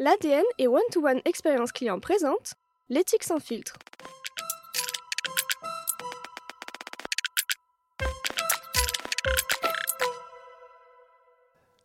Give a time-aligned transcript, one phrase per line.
[0.00, 2.54] L'ADN et One-to-One Expérience Client présente
[2.88, 3.78] l'éthique sans filtre.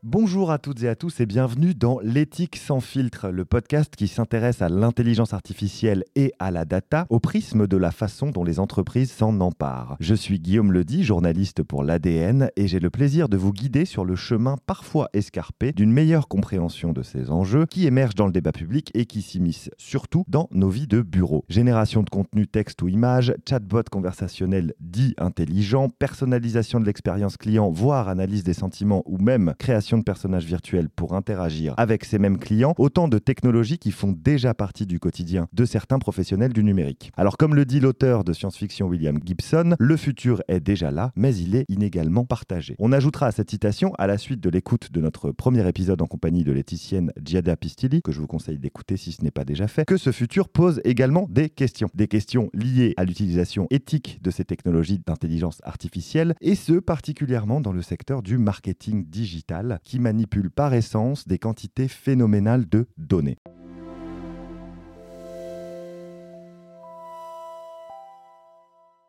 [0.03, 4.07] Bonjour à toutes et à tous et bienvenue dans L'éthique sans filtre, le podcast qui
[4.07, 8.61] s'intéresse à l'intelligence artificielle et à la data au prisme de la façon dont les
[8.61, 9.97] entreprises s'en emparent.
[9.99, 14.05] Je suis Guillaume Ledy, journaliste pour l'ADN et j'ai le plaisir de vous guider sur
[14.05, 18.53] le chemin parfois escarpé d'une meilleure compréhension de ces enjeux qui émergent dans le débat
[18.53, 21.43] public et qui s'immiscent surtout dans nos vies de bureau.
[21.49, 28.07] Génération de contenu texte ou image, chatbot conversationnel dit intelligent, personnalisation de l'expérience client, voire
[28.07, 32.73] analyse des sentiments ou même création de personnages virtuels pour interagir avec ces mêmes clients,
[32.77, 37.11] autant de technologies qui font déjà partie du quotidien de certains professionnels du numérique.
[37.17, 41.35] Alors comme le dit l'auteur de science-fiction William Gibson, le futur est déjà là, mais
[41.35, 42.75] il est inégalement partagé.
[42.79, 46.07] On ajoutera à cette citation, à la suite de l'écoute de notre premier épisode en
[46.07, 49.67] compagnie de l'éthicienne Giada Pistilli, que je vous conseille d'écouter si ce n'est pas déjà
[49.67, 51.89] fait, que ce futur pose également des questions.
[51.93, 57.71] Des questions liées à l'utilisation éthique de ces technologies d'intelligence artificielle, et ce particulièrement dans
[57.71, 63.37] le secteur du marketing digital qui manipule par essence des quantités phénoménales de données.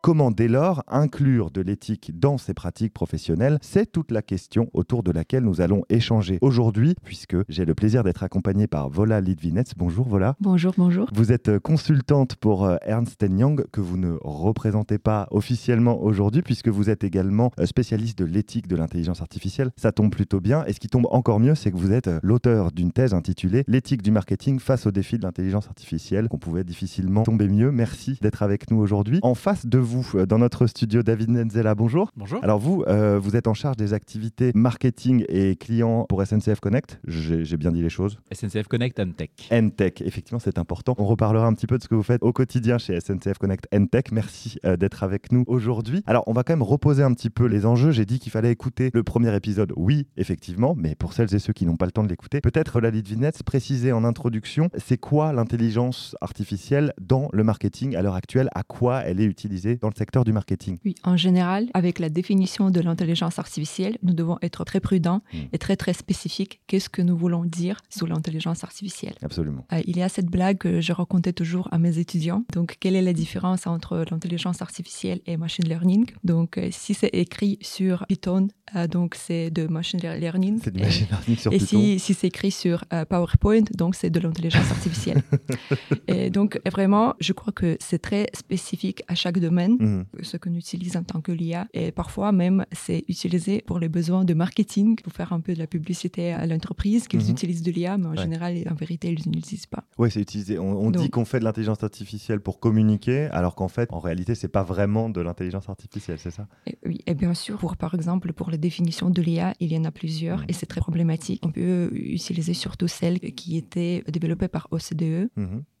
[0.03, 5.03] Comment dès lors inclure de l'éthique dans ces pratiques professionnelles C'est toute la question autour
[5.03, 9.75] de laquelle nous allons échanger aujourd'hui, puisque j'ai le plaisir d'être accompagné par Vola Lidvinets.
[9.77, 10.35] Bonjour Vola.
[10.39, 11.07] Bonjour, bonjour.
[11.13, 16.69] Vous êtes consultante pour euh, Ernst Young, que vous ne représentez pas officiellement aujourd'hui, puisque
[16.69, 19.69] vous êtes également euh, spécialiste de l'éthique de l'intelligence artificielle.
[19.77, 20.65] Ça tombe plutôt bien.
[20.65, 23.63] Et ce qui tombe encore mieux, c'est que vous êtes euh, l'auteur d'une thèse intitulée
[23.67, 27.71] L'éthique du marketing face aux défis de l'intelligence artificielle, qu'on pouvait difficilement tomber mieux.
[27.71, 29.19] Merci d'être avec nous aujourd'hui.
[29.21, 31.03] En face de vous, vous euh, dans notre studio.
[31.03, 32.11] David Nenzela, bonjour.
[32.15, 32.43] Bonjour.
[32.43, 36.99] Alors vous, euh, vous êtes en charge des activités marketing et clients pour SNCF Connect.
[37.05, 38.17] J'ai bien dit les choses.
[38.31, 39.29] SNCF Connect and Tech.
[39.75, 40.95] Tech, effectivement, c'est important.
[40.97, 43.67] On reparlera un petit peu de ce que vous faites au quotidien chez SNCF Connect
[43.91, 44.03] Tech.
[44.11, 46.03] Merci euh, d'être avec nous aujourd'hui.
[46.05, 47.91] Alors, on va quand même reposer un petit peu les enjeux.
[47.91, 49.73] J'ai dit qu'il fallait écouter le premier épisode.
[49.75, 52.79] Oui, effectivement, mais pour celles et ceux qui n'ont pas le temps de l'écouter, peut-être
[52.79, 58.49] la Vinette préciser en introduction, c'est quoi l'intelligence artificielle dans le marketing à l'heure actuelle?
[58.53, 62.09] À quoi elle est utilisée dans le secteur du marketing Oui, en général, avec la
[62.09, 65.37] définition de l'intelligence artificielle, nous devons être très prudents hmm.
[65.53, 66.61] et très très spécifiques.
[66.67, 69.15] Qu'est-ce que nous voulons dire sous l'intelligence artificielle?
[69.23, 69.65] Absolument.
[69.73, 72.45] Euh, il y a cette blague que je racontais toujours à mes étudiants.
[72.53, 76.05] Donc, quelle est la différence entre l'intelligence artificielle et machine learning?
[76.23, 80.59] Donc, euh, si c'est écrit sur Python, euh, donc c'est de machine learning.
[80.63, 81.79] C'est de machine learning sur et Python.
[81.81, 85.23] Et si, si c'est écrit sur PowerPoint, donc c'est de l'intelligence artificielle.
[86.07, 89.70] et donc, vraiment, je crois que c'est très spécifique à chaque domaine.
[89.79, 90.05] Mhm.
[90.21, 91.67] ce qu'on utilise en tant que l'IA.
[91.73, 95.59] Et parfois même, c'est utilisé pour les besoins de marketing, pour faire un peu de
[95.59, 97.31] la publicité à l'entreprise, qu'ils mhm.
[97.31, 99.83] utilisent de l'IA, mais en général, en vérité, ils ne l'utilisent pas.
[99.97, 100.59] Oui, c'est utilisé.
[100.59, 104.47] On, dit qu'on fait de l'intelligence artificielle pour communiquer, alors qu'en fait, en réalité, c'est
[104.47, 106.47] pas vraiment de l'intelligence artificielle, c'est ça?
[106.85, 109.85] Oui, et bien sûr, pour, par exemple, pour la définition de l'IA, il y en
[109.85, 110.45] a plusieurs, mhm.
[110.49, 111.41] et c'est très problématique.
[111.45, 115.29] On peut utiliser surtout celles qui étaient développées par OCDE.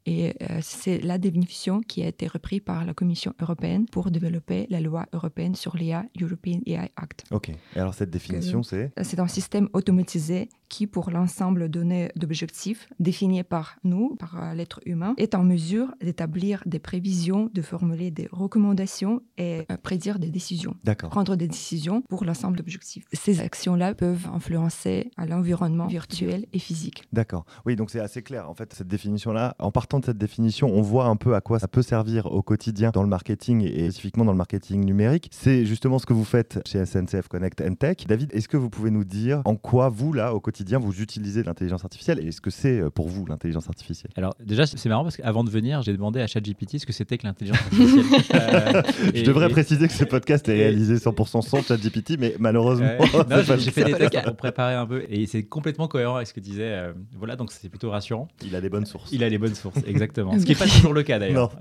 [0.05, 4.67] Et euh, c'est la définition qui a été reprise par la Commission européenne pour développer
[4.69, 7.25] la loi européenne sur l'IA, European AI Act.
[7.31, 7.49] Ok.
[7.49, 8.91] Et alors cette définition, c'est?
[9.03, 14.79] C'est un système automatisé qui, pour l'ensemble donné d'objectifs définis par nous, par euh, l'être
[14.85, 20.29] humain, est en mesure d'établir des prévisions, de formuler des recommandations et euh, prédire des
[20.29, 20.75] décisions.
[20.85, 21.09] D'accord.
[21.09, 23.05] Prendre des décisions pour l'ensemble d'objectifs.
[23.11, 27.03] Ces actions-là peuvent influencer l'environnement virtuel et physique.
[27.11, 27.45] D'accord.
[27.65, 28.49] Oui, donc c'est assez clair.
[28.49, 31.59] En fait, cette définition-là, en partant de cette définition, on voit un peu à quoi
[31.59, 35.27] ça peut servir au quotidien dans le marketing et spécifiquement dans le marketing numérique.
[35.33, 37.97] C'est justement ce que vous faites chez SNCF Connect Tech.
[38.07, 41.43] David, est-ce que vous pouvez nous dire en quoi vous, là, au quotidien, vous utilisez
[41.43, 44.11] l'intelligence artificielle et est-ce que c'est euh, pour vous l'intelligence artificielle?
[44.15, 47.17] Alors déjà, c'est marrant parce qu'avant de venir, j'ai demandé à ChatGPT ce que c'était
[47.17, 48.05] que l'intelligence artificielle.
[48.33, 52.95] Euh, Je devrais préciser que ce podcast est réalisé 100% sans ChatGPT, mais malheureusement,
[53.57, 56.39] j'ai fait des tests pour préparer un peu et c'est complètement cohérent avec ce que
[56.39, 56.71] disait.
[56.71, 58.29] Euh, voilà, donc c'est plutôt rassurant.
[58.45, 59.11] Il a des bonnes sources.
[59.11, 60.37] Il a les bonnes sources, exactement.
[60.37, 61.51] ce qui n'est pas toujours le cas d'ailleurs.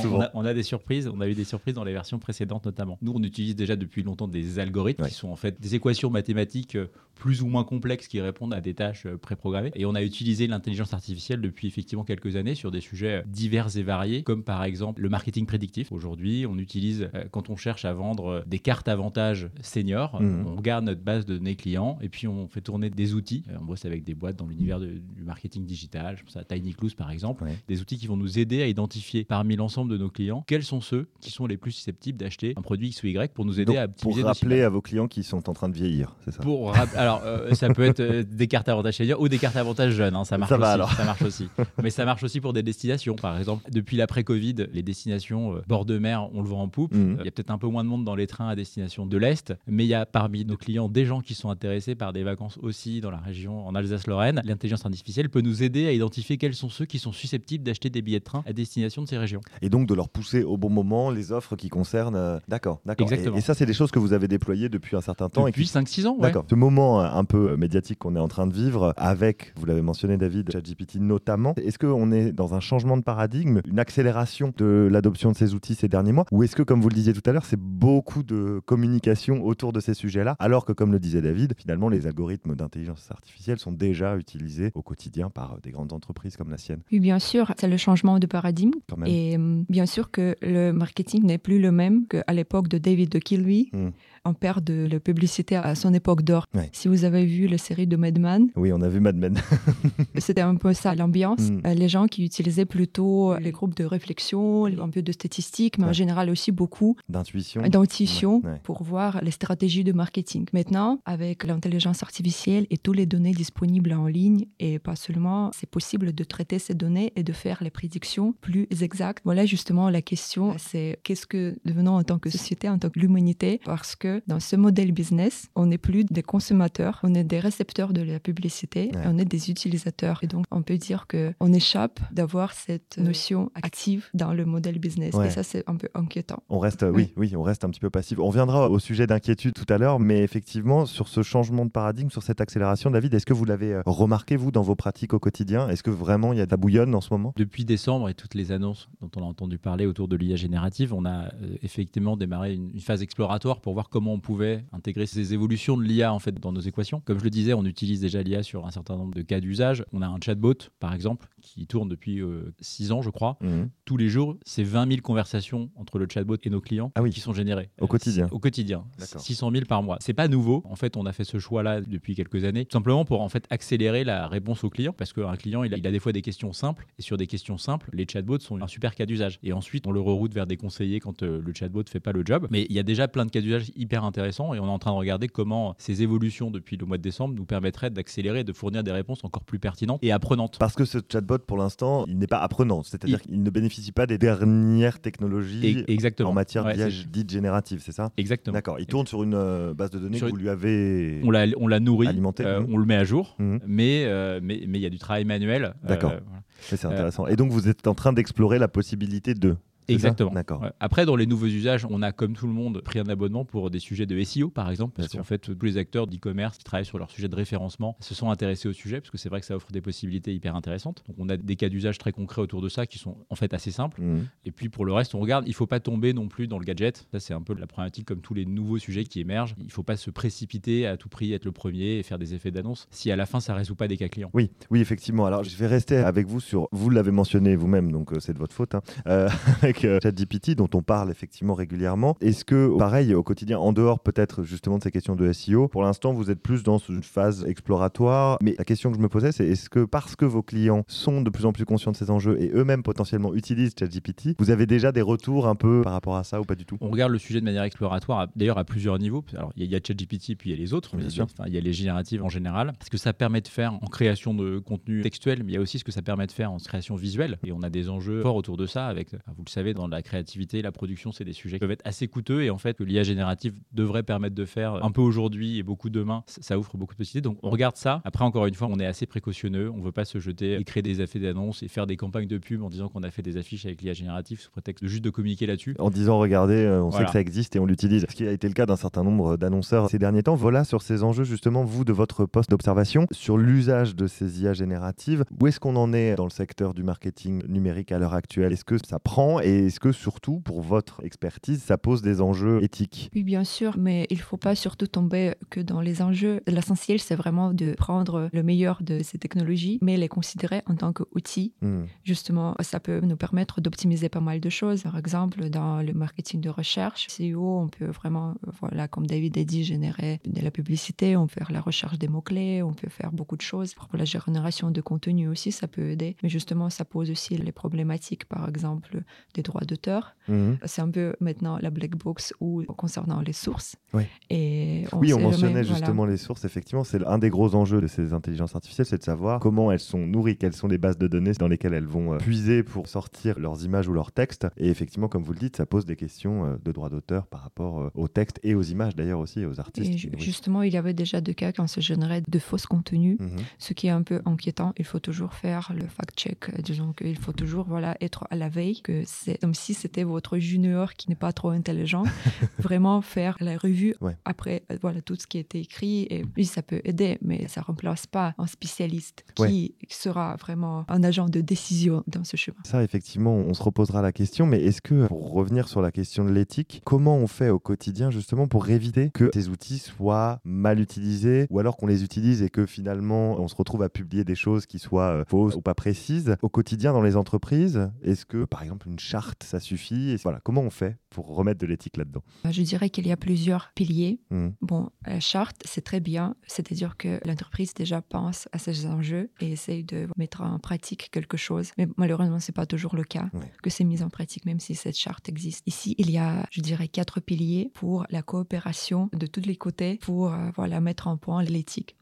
[0.00, 0.24] souvent.
[0.34, 2.98] On a, des surprises, on a eu des surprises dans les versions précédentes notamment.
[3.02, 6.76] Nous, on utilise déjà depuis longtemps des algorithmes qui sont en fait des équations mathématiques
[7.20, 9.70] plus ou moins complexes qui répondent à des tâches préprogrammées.
[9.74, 13.82] Et on a utilisé l'intelligence artificielle depuis effectivement quelques années sur des sujets divers et
[13.82, 15.92] variés, comme par exemple le marketing prédictif.
[15.92, 20.46] Aujourd'hui, on utilise, quand on cherche à vendre des cartes avantages seniors, mmh.
[20.46, 23.44] on regarde notre base de données clients et puis on fait tourner des outils.
[23.60, 26.94] On bosse avec des boîtes dans l'univers du marketing digital, je pense à Tiny Clues
[26.96, 30.42] par exemple, des outils qui vont nous aider à identifier parmi l'ensemble de nos clients
[30.48, 33.44] quels sont ceux qui sont les plus susceptibles d'acheter un produit X ou Y pour
[33.44, 36.16] nous aider à optimiser Pour rappeler à vos clients qui sont en train de vieillir,
[36.24, 39.38] c'est ça Pour Alors, euh, ça peut être euh, des cartes avantages seniors ou des
[39.38, 40.16] cartes avantages jeunes.
[40.16, 40.66] Hein, ça marche Ça aussi.
[40.66, 40.92] alors.
[40.92, 41.48] Ça marche aussi.
[41.82, 43.14] Mais ça marche aussi pour des destinations.
[43.14, 46.92] Par exemple, depuis l'après-Covid, les destinations euh, bord de mer, on le voit en poupe.
[46.92, 47.18] Mhm.
[47.20, 49.16] Il y a peut-être un peu moins de monde dans les trains à destination de
[49.16, 52.24] l'Est, mais il y a parmi nos clients des gens qui sont intéressés par des
[52.24, 54.42] vacances aussi dans la région en Alsace-Lorraine.
[54.44, 58.02] L'intelligence artificielle peut nous aider à identifier quels sont ceux qui sont susceptibles d'acheter des
[58.02, 59.40] billets de train à destination de ces régions.
[59.62, 62.16] Et donc de leur pousser au bon moment les offres qui concernent.
[62.16, 63.06] euh, D'accord, d'accord.
[63.10, 63.36] Et- Exactement.
[63.36, 65.46] Et, ça, c'est des choses que vous avez déployées depuis un certain temps.
[65.46, 66.22] et Depuis qui- 5-6 ans, ouais.
[66.22, 66.44] D'accord.
[66.48, 69.66] Ce moment euh, un peu euh, médiatique qu'on est en train de vivre avec, vous
[69.66, 74.52] l'avez mentionné David, ChatGPT notamment, est-ce qu'on est dans un changement de paradigme, une accélération
[74.56, 76.26] de l'adoption de ces outils ces derniers mois?
[76.32, 79.72] Ou est-ce que, comme vous le disiez tout à l'heure, c'est beaucoup de communication autour
[79.72, 83.72] de ces sujets-là, alors que, comme le disait David, finalement, les algorithmes d'intelligence artificielle sont
[83.72, 87.68] déjà utilisés au quotidien par des grandes entreprises comme la sienne Oui, bien sûr, c'est
[87.68, 88.72] le changement de paradigme.
[89.06, 93.10] Et hum, bien sûr que le marketing n'est plus le même qu'à l'époque de David
[93.10, 93.70] de Kilby.
[93.72, 93.88] Mm.
[94.26, 96.44] On perd de la publicité à son époque d'or.
[96.54, 96.68] Ouais.
[96.72, 99.38] Si vous avez vu la série de Mad Men, Oui, on a vu Mad Men.
[100.18, 101.50] c'était un peu ça l'ambiance.
[101.50, 101.60] Mm.
[101.66, 105.86] Euh, Les gens qui utilisaient plutôt les groupes de réflexion, un peu de statistiques, mais
[105.86, 107.62] en général aussi beaucoup D'intuition.
[107.62, 108.60] d'intuition ouais.
[108.62, 110.44] pour voir les stratégies de marketing.
[110.52, 115.70] Maintenant, avec l'intelligence artificielle et toutes les données disponibles en ligne, et pas seulement, c'est
[115.70, 119.22] possible de traiter ces données et de faire les prédictions plus exactes.
[119.24, 122.98] Voilà justement la question, c'est qu'est-ce que devenons en tant que société, en tant que
[123.00, 127.38] l'humanité, parce que dans ce modèle business, on n'est plus des consommateurs, on est des
[127.40, 129.02] récepteurs de la publicité, Ouais.
[129.04, 130.20] et on est des utilisateurs.
[130.22, 134.78] Et donc, on peut dire que on échappe d'avoir cette notion active dans le modèle
[134.78, 135.14] business.
[135.14, 135.26] Ouais.
[135.28, 136.42] Et ça, c'est un peu inquiétant.
[136.48, 138.18] On reste, euh, oui, oui, on reste un petit peu passif.
[138.18, 142.10] On reviendra au sujet d'inquiétude tout à l'heure, mais effectivement, sur ce changement de paradigme,
[142.10, 145.18] sur cette accélération, David, est-ce que vous l'avez euh, remarqué, vous, dans vos pratiques au
[145.18, 145.68] quotidien?
[145.68, 147.32] Est-ce que vraiment il y a de la bouillonne en ce moment?
[147.36, 150.94] Depuis décembre et toutes les annonces dont on a entendu parler autour de l'IA générative,
[150.94, 155.06] on a euh, effectivement démarré une, une phase exploratoire pour voir comment on pouvait intégrer
[155.06, 157.00] ces évolutions de l'IA en fait dans nos équations.
[157.04, 159.84] Comme je le disais, on utilise déjà l'IA sur un certain nombre de cas d'usage.
[159.92, 162.20] On a un chatbot par exemple qui tourne depuis
[162.60, 163.36] 6 ans, je crois.
[163.40, 163.70] Mhm.
[163.84, 167.10] Tous les jours, c'est 20 000 conversations entre le chatbot et nos clients Ah oui.
[167.10, 168.28] qui sont générées Au quotidien.
[168.30, 169.20] Au quotidien, D'accord.
[169.20, 169.96] 600 000 par mois.
[170.00, 170.62] C'est pas nouveau.
[170.68, 173.44] En fait, on a fait ce choix-là depuis quelques années, tout simplement pour en fait
[173.50, 176.22] accélérer la réponse au client, parce qu'un client, il a, il a des fois des
[176.22, 179.38] questions simples, et sur des questions simples, les chatbots sont un super cas d'usage.
[179.42, 182.22] Et ensuite, on le reroute vers des conseillers quand euh, le chatbot fait pas le
[182.24, 182.46] job.
[182.50, 184.78] Mais il y a déjà plein de cas d'usage hyper intéressants, et on est en
[184.78, 188.52] train de regarder comment ces évolutions depuis le mois de décembre nous permettraient d'accélérer, de
[188.52, 190.58] fournir des réponses encore plus pertinentes et apprenantes.
[190.58, 194.06] Parce que ce chatbot, pour l'instant, il n'est pas apprenant, c'est-à-dire qu'il ne bénéficie pas
[194.06, 196.30] des dernières technologies exactement.
[196.30, 196.76] en matière Ouais,
[197.08, 198.54] dite générative, c'est ça Exactement.
[198.54, 198.78] D'accord.
[198.78, 201.20] Il tourne sur une euh, base de données Sur que vous lui avez.
[201.24, 202.74] On l'a, on l'a nourri, Alimenté, euh, mhm.
[202.74, 203.60] on le met à jour, Mhm.
[203.66, 205.74] mais euh, mais mais il y a du travail manuel.
[205.82, 206.10] D'accord.
[206.10, 206.42] voilà.
[206.60, 207.26] C'est intéressant.
[207.26, 209.56] Et donc, vous êtes en train d'explorer la possibilité de.
[209.94, 210.30] Exactement.
[210.32, 210.62] D'accord.
[210.62, 210.70] Ouais.
[210.80, 213.70] Après, dans les nouveaux usages, on a comme tout le monde pris un abonnement pour
[213.70, 216.84] des sujets de SEO, par exemple, parce qu'en fait, tous les acteurs d'e-commerce qui travaillent
[216.84, 219.46] sur leur sujet de référencement se sont intéressés au sujet, parce que c'est vrai que
[219.46, 221.02] ça offre des possibilités hyper intéressantes.
[221.08, 223.54] Donc, on a des cas d'usage très concrets autour de ça qui sont en fait
[223.54, 224.00] assez simples.
[224.00, 224.26] Mhm.
[224.44, 226.64] Et puis, pour le reste, on regarde, il faut pas tomber non plus dans le
[226.64, 227.06] gadget.
[227.12, 229.54] Ça, c'est un peu la problématique comme tous les nouveaux sujets qui émergent.
[229.62, 232.50] Il faut pas se précipiter à tout prix, être le premier et faire des effets
[232.50, 234.30] d'annonce si à la fin, ça résout pas des cas clients.
[234.34, 235.26] Oui, oui, effectivement.
[235.26, 236.68] Alors, je vais rester avec vous sur.
[236.72, 238.74] Vous l'avez mentionné vous-même, donc euh, c'est de votre faute.
[238.74, 239.28] hein, euh,
[239.62, 242.16] avec euh, ChatGPT, dont on parle effectivement régulièrement.
[242.20, 245.82] Est-ce que, pareil, au quotidien, en dehors peut-être justement de ces questions de SEO, pour
[245.82, 248.38] l'instant, vous êtes plus dans une phase exploratoire.
[248.42, 251.22] Mais la question que je me posais, c'est est-ce que parce que vos clients sont
[251.22, 254.66] de plus en plus conscients de ces enjeux et eux-mêmes potentiellement utilisent ChatGPT, vous avez
[254.66, 256.76] déjà des retours un peu par rapport à ça ou pas du tout?
[256.80, 259.24] On regarde le sujet de manière exploratoire, d'ailleurs à plusieurs niveaux.
[259.36, 260.96] Alors, il y, a- il y a ChatGPT, puis il y a les autres.
[260.96, 261.26] Bien mais sûr.
[261.46, 262.72] il y a les génératives en général.
[262.84, 265.60] Ce que ça permet de faire en création de contenu textuel, mais il y a
[265.60, 267.38] aussi ce que ça permet de faire en création visuelle.
[267.44, 268.86] Et on a des enjeux forts autour de ça.
[268.88, 271.70] Avec, enfin, vous le savez, dans la créativité, la production, c'est des sujets qui peuvent
[271.70, 272.42] être assez coûteux.
[272.42, 275.90] Et en fait, que l'IA générative devrait permettre de faire un peu aujourd'hui et beaucoup
[275.90, 277.28] demain, ça ouvre beaucoup de possibilités.
[277.28, 278.00] Donc, on regarde ça.
[278.04, 279.70] Après, encore une fois, on est assez précautionneux.
[279.70, 282.26] On ne veut pas se jeter et créer des effets d'annonce et faire des campagnes
[282.26, 284.88] de pub en disant qu'on a fait des affiches avec l'IA générative sous prétexte de
[284.88, 285.74] juste de communiquer là-dessus.
[285.78, 288.06] en disant regardez, euh, on sait que ça existe et on l'utilise.
[288.08, 290.34] Ce qui a été le cas d'un certain nombre d'annonceurs ces derniers temps.
[290.34, 294.52] Voilà sur ces enjeux justement, vous de votre poste d'observation, sur l'usage de ces IA
[294.52, 295.24] génératives.
[295.40, 298.52] Où est-ce qu'on en est dans le secteur du marketing numérique à l'heure actuelle?
[298.52, 299.40] Est-ce que ça prend?
[299.42, 303.10] et est-ce que surtout pour votre expertise, ça pose des enjeux éthiques?
[303.14, 306.40] Oui, bien sûr, mais il ne faut pas surtout tomber que dans les enjeux.
[306.46, 310.92] L'essentiel, c'est vraiment de prendre le meilleur de ces technologies, mais les considérer en tant
[310.92, 311.52] qu'outils.
[311.62, 311.84] Hmm.
[312.04, 314.82] Justement, ça peut nous permettre d'optimiser pas mal de choses.
[314.82, 319.44] Par exemple, dans le marketing de recherche, SEO, on peut vraiment, voilà, comme David a
[319.44, 323.12] dit, générer de la publicité, on peut faire la recherche des mots-clés, on peut faire
[323.12, 323.74] beaucoup de choses.
[323.74, 326.16] Pour la génération de contenu aussi, ça peut aider.
[326.22, 329.02] Mais justement, ça pose aussi les problématiques, par exemple,
[329.40, 330.14] des droits d'auteur.
[330.28, 330.58] Mhm.
[330.66, 333.76] C'est un peu maintenant la black box ou concernant les sources.
[333.94, 334.02] Oui.
[334.28, 335.78] Et on oui, on mentionnait jamais, voilà.
[335.78, 336.44] justement les sources.
[336.44, 339.80] Effectivement, c'est un des gros enjeux de ces intelligences artificielles, c'est de savoir comment elles
[339.80, 342.86] sont nourries, quelles sont les bases de données dans lesquelles elles vont euh, puiser pour
[342.86, 344.46] sortir leurs images ou leurs textes.
[344.56, 347.40] Et effectivement, comme vous le dites, ça pose des questions euh, de droits d'auteur par
[347.42, 349.88] rapport euh, aux textes et aux images d'ailleurs aussi, et aux artistes.
[349.88, 350.24] Et qui ju- nourrissent.
[350.24, 353.38] justement, il y avait déjà des cas quand se générait de fausses contenus, Mhm.
[353.58, 354.72] ce qui est un peu inquiétant.
[354.78, 356.60] Il faut toujours faire le fact-check.
[356.62, 360.38] Disons qu'il faut toujours voilà, être à la veille, que c'est comme si c'était votre
[360.38, 362.04] junior qui n'est pas trop intelligent.
[362.58, 364.16] Vraiment faire la revue Ouais.
[364.24, 366.06] après euh, voilà, tout ce qui a été écrit.
[366.10, 369.86] Et oui, ça peut aider, mais ça remplace pas un spécialiste qui Ouais.
[369.88, 372.56] sera vraiment un agent de décision dans ce chemin.
[372.64, 376.24] Ça, effectivement, on se reposera la question, mais est-ce que, pour revenir sur la question
[376.24, 380.80] de l'éthique, comment on fait au quotidien justement pour éviter que ces outils soient mal
[380.80, 384.34] utilisés ou alors qu'on les utilise et que finalement on se retrouve à publier des
[384.34, 386.36] choses qui soient euh, fausses ou pas précises?
[386.42, 390.40] Au quotidien, dans les entreprises, est-ce que, par exemple, une charte, ça suffit Et voilà,
[390.42, 392.22] Comment on fait pour remettre de l'éthique là-dedans?
[392.50, 394.20] Je dirais qu'il y a plusieurs piliers.
[394.30, 394.54] Mhm.
[394.60, 399.52] Bon, la charte, c'est très bien, c'est-à-dire que l'entreprise déjà pense à ces enjeux et
[399.52, 401.72] essaye de mettre en pratique quelque chose.
[401.78, 403.30] Mais malheureusement, c'est pas toujours le cas
[403.62, 405.62] que c'est mis en pratique, même si cette charte existe.
[405.66, 409.98] Ici, il y a, je dirais, quatre piliers pour la coopération de tous les côtés
[410.02, 411.96] pour euh, voilà mettre en point l'éthique.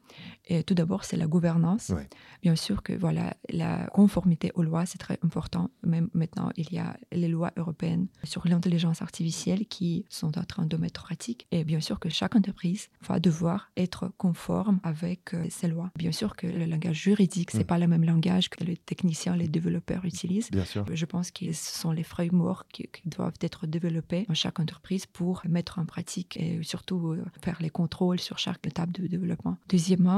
[0.45, 1.89] Et tout d'abord, c'est la gouvernance.
[1.89, 2.07] Ouais.
[2.41, 5.69] Bien sûr que voilà, la conformité aux lois, c'est très important.
[5.83, 10.65] Même maintenant, il y a les lois européennes sur l'intelligence artificielle qui sont en train
[10.65, 11.47] de mettre en pratique.
[11.51, 15.91] Et bien sûr que chaque entreprise va devoir être conforme avec euh, ces lois.
[15.97, 17.63] Bien sûr que le langage juridique, c'est Mm.
[17.65, 20.49] pas le même langage que les techniciens, les développeurs utilisent.
[20.51, 20.85] Bien sûr.
[20.91, 25.05] Je pense que ce sont les frameworks qui, qui doivent être développés dans chaque entreprise
[25.05, 29.57] pour mettre en pratique et surtout euh, faire les contrôles sur chaque étape de développement.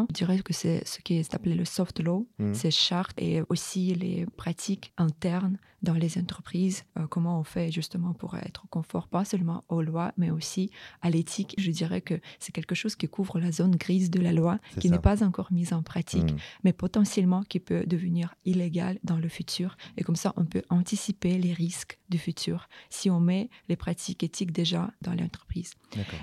[0.09, 2.53] Je dirais que c'est ce qui est appelé le soft law, Mhm.
[2.53, 8.13] ces chartes et aussi les pratiques internes dans les entreprises, euh, comment on fait justement
[8.13, 10.69] pour être confort, pas seulement aux lois, mais aussi
[11.01, 11.55] à l'éthique.
[11.57, 14.91] Je dirais que c'est quelque chose qui couvre la zone grise de la loi, qui
[14.91, 16.38] n'est pas encore mise en pratique Mhm.
[16.63, 19.75] mais potentiellement qui peut devenir illégal dans le futur.
[19.97, 24.21] Et comme ça, on peut anticiper les risques du futur si on met les pratiques
[24.23, 25.71] éthiques déjà dans l'entreprise.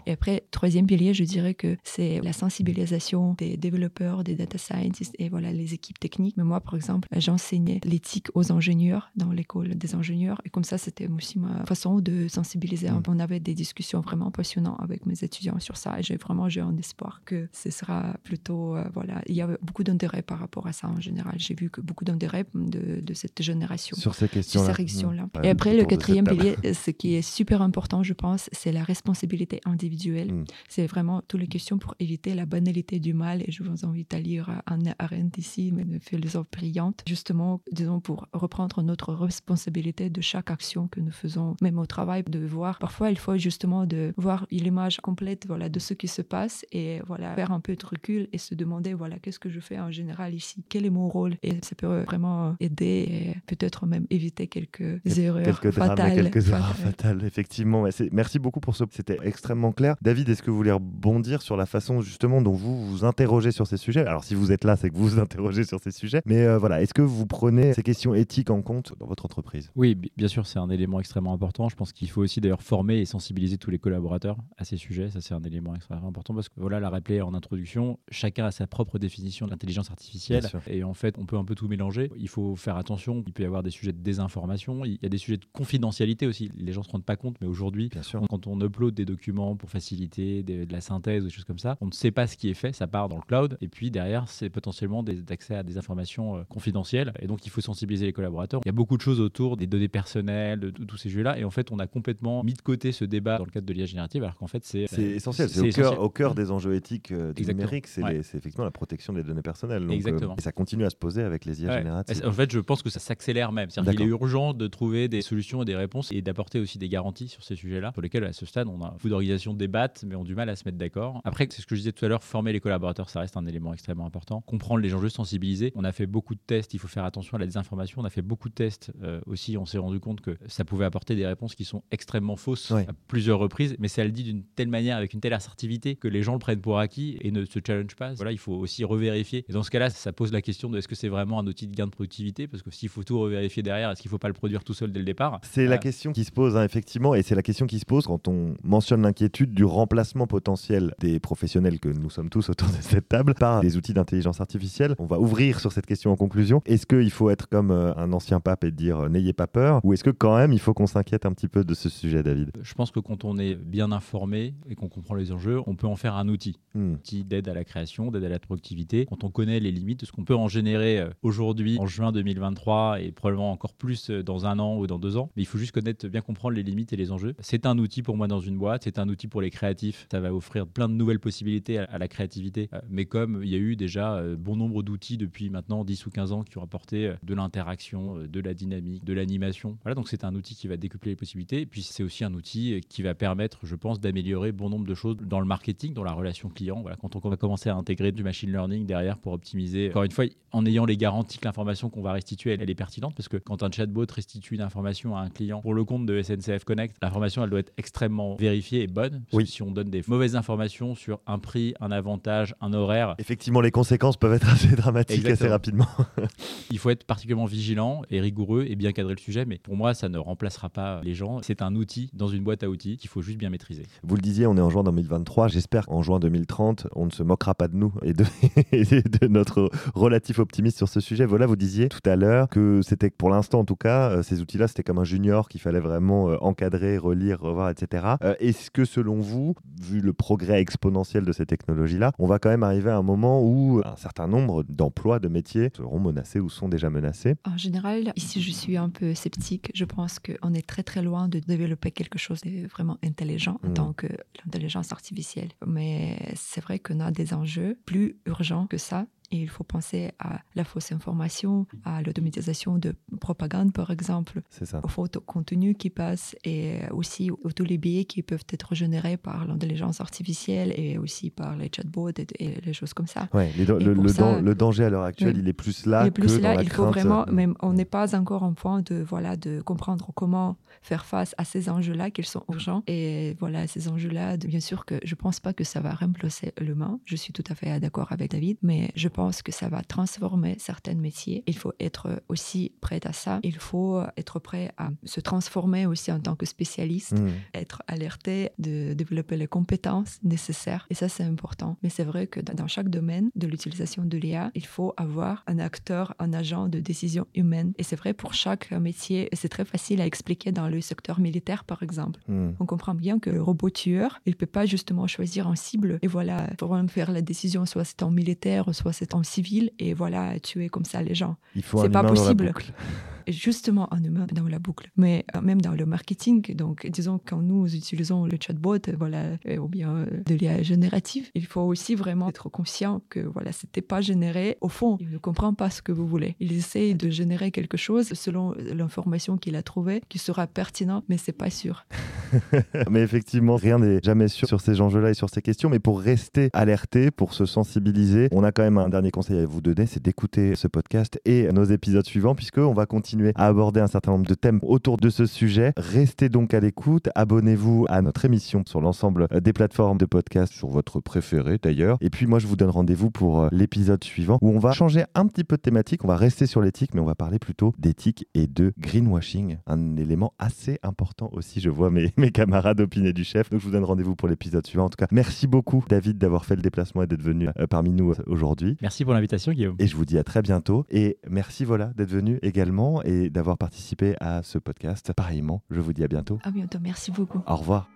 [0.07, 5.15] Et après, troisième pilier, je dirais que c'est la sensibilisation des développeurs, des data scientists
[5.19, 6.37] et voilà les équipes techniques.
[6.37, 10.41] Mais moi, par exemple, j'enseignais l'éthique aux ingénieurs dans l'école des ingénieurs.
[10.45, 12.91] Et comme ça, c'était aussi ma façon de sensibiliser.
[12.91, 13.03] Mm.
[13.09, 15.99] On avait des discussions vraiment passionnantes avec mes étudiants sur ça.
[15.99, 19.23] Et j'ai vraiment j'ai un espoir que ce sera plutôt euh, voilà.
[19.27, 21.35] Il y a beaucoup d'intérêt par rapport à ça en général.
[21.39, 25.29] J'ai vu que beaucoup d'intérêt de, de cette génération Sur ces questions-là.
[25.35, 25.45] Mhm.
[25.45, 28.83] Et après, le quatrième pilier, euh, ce qui est super important, je pense, c'est la
[28.83, 30.33] responsabilité individuelle.
[30.33, 30.45] Mm.
[30.69, 33.38] C'est vraiment toutes les questions pour éviter la banalité du mal.
[33.47, 38.27] Et je vous invite à lire Anne Arendt ici, une philosophe brillante, justement, disons, pour
[38.33, 42.79] reprendre notre responsabilité de chaque action que nous faisons, même au travail, de voir.
[42.79, 47.01] Parfois, il faut justement de voir l'image complète, voilà, de ce qui se passe et
[47.07, 49.91] voilà, faire un peu de recul et se demander, voilà, qu'est-ce que je fais en
[49.91, 50.65] général ici?
[50.69, 51.37] Quel est mon rôle?
[51.43, 56.15] Et ça peut vraiment aider et peut-être même éviter quelques erreurs Quelques fatales.
[56.15, 57.25] quelques erreurs fatales.
[57.25, 57.85] effectivement.
[58.13, 58.85] Merci beaucoup pour ce.
[58.91, 59.97] C'était extrêmement clair.
[60.03, 63.67] David, est-ce que vous voulez rebondir sur la façon justement dont vous vous interrogez sur
[63.67, 66.23] ces sujets Alors, si vous êtes là, c'est que vous vous interrogez sur ces sujets.
[66.27, 69.71] Mais euh, voilà, est-ce que vous prenez ces questions éthiques en compte dans votre entreprise?
[69.77, 71.69] Oui, bi- bien sûr, c'est un élément extrêmement important.
[71.69, 75.11] Je pense qu'il faut aussi d'ailleurs former et sensibiliser tous les collaborateurs à ces sujets.
[75.11, 78.51] Ça, c'est un élément extrêmement important parce que, voilà, l'a rappelé en introduction, chacun a
[78.51, 80.45] sa propre définition de l'intelligence artificielle.
[80.67, 82.11] Et en fait, on peut un peu tout mélanger.
[82.17, 83.23] Il faut faire attention.
[83.27, 84.85] Il peut y avoir des sujets de désinformation.
[84.85, 86.51] Il y a des sujets de confidentialité aussi.
[86.57, 87.89] Les gens ne se rendent pas compte, mais aujourd'hui,
[88.29, 91.77] quand on upload des documents pour faciliter des- de la synthèse, des choses comme ça,
[91.81, 93.91] on ne sait pas ce qui est fait, ça part dans le cloud, et puis
[93.91, 98.07] derrière, c'est potentiellement des accès à des informations euh, confidentielles, et donc il faut sensibiliser
[98.07, 98.61] les collaborateurs.
[98.65, 101.39] Il y a beaucoup de choses autour des données personnelles, de, de tous ces jeux-là,
[101.39, 103.73] et en fait, on a complètement mis de côté ce débat dans le cadre de
[103.73, 105.99] l'IA générative, alors qu'en fait, c'est C'est essentiel, c'est au cœur, essentiel.
[106.01, 108.17] au cœur des enjeux éthiques euh, du numérique, c'est Ouais.
[108.17, 109.83] effectivement la protection des données personnelles.
[109.83, 110.35] Donc, euh, Exactement.
[110.39, 111.79] et ça continue à se poser avec les IA Ouais.
[111.79, 112.23] génératives.
[112.27, 113.71] En fait, je pense que ça s'accélère même.
[113.71, 116.89] C'est-à-dire qu'il est urgent de trouver des solutions et des réponses et d'apporter aussi des
[116.89, 120.15] garanties sur ces sujets-là, sur lesquels, à ce stade, on a beaucoup d'organisations débattent, mais
[120.15, 121.21] ont du mal à se mettre d'accord.
[121.25, 123.47] Après, c'est ce que je disais tout à l'heure, former les collaborateurs, ça reste un
[123.47, 124.41] élément extrêmement important.
[124.43, 125.73] Comprendre les enjeux, sensibiliser.
[125.75, 128.01] On a fait beaucoup de tests, il faut faire attention à la désinformation.
[128.01, 130.85] On a fait beaucoup de tests euh, aussi, on s'est rendu compte que ça pouvait
[130.85, 132.87] apporter des réponses qui sont extrêmement fausses Ouais.
[132.89, 136.09] à plusieurs reprises, mais ça le dit d'une telle manière, avec une telle assertivité, que
[136.09, 138.13] les gens le prennent pour acquis et ne se challenge pas.
[138.15, 139.45] Voilà, il faut aussi revérifier.
[139.49, 141.67] Et dans ce cas-là, ça pose la question de est-ce que c'est vraiment un outil
[141.67, 142.47] de gain de productivité?
[142.47, 144.75] Parce que s'il faut tout revérifier derrière, est-ce qu'il ne faut pas le produire tout
[144.75, 145.41] seul dès le départ?
[145.43, 148.07] C'est la question qui se pose, hein, effectivement, et c'est la question qui se pose
[148.07, 152.75] quand on mentionne l'inquiétude du remplacement potentiel des professionnels que nous sommes tous autour de
[152.89, 154.95] cette table par des outils d'intelligence artificielle.
[154.99, 156.63] On va ouvrir sur cette question en conclusion.
[156.67, 159.81] Est-ce qu'il faut être comme euh, un ancien pape et dire euh, n'ayez pas peur
[159.85, 162.23] Ou est-ce que quand même il faut qu'on s'inquiète un petit peu de ce sujet,
[162.23, 162.51] David?
[162.63, 165.87] Je pense que quand on est bien informé et qu'on comprend les enjeux, on peut
[165.87, 166.59] en faire un outil.
[166.75, 166.93] Hmm.
[166.93, 169.07] Un outil d'aide à la création, d'aide à la productivité.
[169.07, 172.13] Quand on connaît les limites de ce qu'on peut en générer euh, aujourd'hui, en juin
[172.13, 175.31] 2023, et probablement encore plus dans un an ou dans deux ans.
[175.37, 177.35] Mais il faut juste connaître, bien comprendre les limites et les enjeux.
[177.41, 180.07] C'est un outil pour moi dans une boîte, c'est un outil pour les créatifs.
[180.11, 182.71] Ça va offrir plein de nouvelles possibilités à la créativité.
[182.91, 186.33] Mais comme il y a eu déjà bon nombre d'outils depuis maintenant 10 ou 15
[186.33, 189.79] ans qui ont apporté de l'interaction, de la dynamique, de l'animation.
[189.83, 191.61] Voilà, donc c'est un outil qui va décupler les possibilités.
[191.63, 194.95] Et puis c'est aussi un outil qui va permettre, je pense, d'améliorer bon nombre de
[194.95, 196.81] choses dans le marketing, dans la relation client.
[196.81, 200.11] Voilà, quand on va commencer à intégrer du machine learning derrière pour optimiser, encore une
[200.11, 203.37] fois, en ayant les garanties que l'information qu'on va restituer, elle, est pertinente, parce que
[203.37, 206.97] quand un chatbot restitue une information à un client pour le compte de SNCF Connect,
[207.03, 209.25] l'information, elle doit être extrêmement vérifiée et bonne.
[209.33, 209.47] oui.
[209.47, 213.15] si on donne des mauvaises informations sur un prix, un avantage, un horaire.
[213.19, 215.87] Effectivement, les conséquences peuvent être assez dramatiques assez rapidement.
[216.71, 219.95] Il faut être particulièrement vigilant et rigoureux et bien cadrer le sujet, mais pour moi,
[219.95, 221.41] ça ne remplacera pas les gens.
[221.43, 223.85] C'est un outil dans une boîte à outils qu'il faut juste bien maîtriser.
[224.03, 225.49] Vous le disiez, on est en juin 2023.
[225.49, 228.25] J'espère qu'en juin 2030, on ne se moquera pas de nous et de,
[228.73, 231.27] de notre relatif optimisme sur ce sujet.
[231.27, 234.41] Voilà, vous disiez tout à l'heure que c'était pour l'instant, en tout cas, euh, ces
[234.41, 238.15] outils-là, c'était comme un junior qu'il fallait vraiment euh, encadrer, relire, revoir, etc.
[238.23, 242.49] Euh, est-ce que selon vous, vu le progrès exponentiel de ces technologies-là, on va quand
[242.49, 246.49] même arriver à un moment où un certain nombre d'emplois, de métiers seront menacés ou
[246.49, 249.71] sont déjà menacés En général, ici, je suis un peu sceptique.
[249.75, 253.71] Je pense qu'on est très très loin de développer quelque chose de vraiment intelligent en
[253.71, 253.75] mm.
[253.75, 254.07] tant que
[254.45, 255.51] l'intelligence artificielle.
[255.67, 260.13] Mais c'est vrai qu'on a des enjeux plus urgents que ça et il faut penser
[260.19, 264.41] à la fausse information, à l'automatisation de propagande, par exemple,
[264.83, 269.17] aux photos contenus qui passent et aussi aux tous les biais qui peuvent être générés
[269.17, 273.29] par l'intelligence artificielle et aussi par les chatbots et, les choses comme ça.
[273.35, 276.05] Ouais, le, danger à l'heure actuelle, il est plus là.
[276.05, 279.03] Il est plus là, il faut vraiment, même, on n'est pas encore en point de,
[279.03, 282.83] voilà, de comprendre comment faire face à ces enjeux-là, qu'ils sont urgents.
[282.87, 286.53] Et voilà, ces enjeux-là, bien sûr que je ne pense pas que ça va remplacer
[286.61, 287.01] l'humain.
[287.05, 290.57] Je suis tout à fait d'accord avec David, mais je pense que ça va transformer
[290.59, 291.43] certains métiers.
[291.47, 293.41] Il faut être aussi prêt à ça.
[293.43, 297.29] Il faut être prêt à se transformer aussi en tant que spécialiste, mmh.
[297.55, 300.87] être alerté de développer les compétences nécessaires.
[300.91, 301.77] Et ça, c'est important.
[301.83, 305.59] Mais c'est vrai que dans chaque domaine de l'utilisation de l'IA, il faut avoir un
[305.59, 307.73] acteur, un agent de décision humaine.
[307.79, 309.29] Et c'est vrai pour chaque métier.
[309.33, 312.21] C'est très facile à expliquer dans le secteur militaire, par exemple.
[312.29, 312.51] Mmh.
[312.61, 316.07] On comprend bien que le robot tueur, il peut pas justement choisir un cible et
[316.07, 320.39] voilà, pour faire la décision, soit c'est en militaire, soit c'est en civil et voilà,
[320.41, 321.37] tuer comme ça les gens.
[321.55, 322.53] Il faut C'est pas possible.
[323.33, 326.55] justement un humain dans la boucle, mais euh, même dans le marketing.
[326.55, 331.29] Donc, disons, quand nous utilisons le chatbot, voilà, euh, ou bien euh, de l'IA générative,
[331.35, 334.57] il faut aussi vraiment être conscient que voilà, c'était pas généré.
[334.61, 336.37] Au fond, il ne comprend pas ce que vous voulez.
[336.41, 341.19] Il essaie de générer quelque chose selon l'information qu'il a trouvée, qui sera pertinent, mais
[341.19, 341.87] c'est pas sûr.
[342.91, 345.69] mais effectivement, rien n'est jamais sûr sur ces enjeux-là et sur ces questions.
[345.69, 349.47] Mais pour rester alerté, pour se sensibiliser, on a quand même un dernier conseil à
[349.47, 353.47] vous donner, c'est d'écouter ce podcast et nos épisodes suivants, puisque on va continuer à
[353.47, 355.73] aborder un certain nombre de thèmes autour de ce sujet.
[355.77, 360.53] Restez donc à l'écoute, abonnez-vous à notre émission sur l'ensemble euh, des plateformes de podcast,
[360.53, 361.99] sur votre préféré d'ailleurs.
[362.01, 365.05] Et puis moi, je vous donne rendez-vous pour euh, l'épisode suivant où on va changer
[365.15, 366.05] un petit peu de thématique.
[366.05, 369.97] On va rester sur l'éthique, mais on va parler plutôt d'éthique et de greenwashing, un
[369.97, 371.61] élément assez important aussi.
[371.61, 373.51] Je vois mes, mes camarades opiner du chef.
[373.51, 374.85] Donc je vous donne rendez-vous pour l'épisode suivant.
[374.85, 377.91] En tout cas, merci beaucoup David d'avoir fait le déplacement et d'être venu euh, parmi
[377.91, 378.77] nous aujourd'hui.
[378.83, 379.77] Merci pour l'invitation Guillaume.
[379.79, 380.85] Et je vous dis à très bientôt.
[380.91, 385.13] Et merci voilà d'être venu également et d'avoir participé à ce podcast.
[385.15, 386.39] Pareillement, je vous dis à bientôt.
[386.45, 387.41] À bientôt, merci beaucoup.
[387.47, 387.89] Au revoir.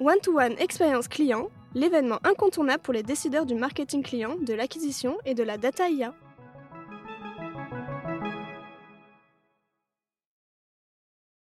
[0.00, 5.44] One-to-one expérience client, l'événement incontournable pour les décideurs du marketing client, de l'acquisition et de
[5.44, 6.14] la data IA.